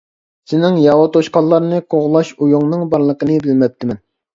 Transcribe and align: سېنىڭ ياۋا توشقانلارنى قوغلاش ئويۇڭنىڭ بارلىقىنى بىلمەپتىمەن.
سېنىڭ 0.53 0.79
ياۋا 0.83 1.11
توشقانلارنى 1.19 1.85
قوغلاش 1.95 2.35
ئويۇڭنىڭ 2.41 2.91
بارلىقىنى 2.97 3.41
بىلمەپتىمەن. 3.49 4.07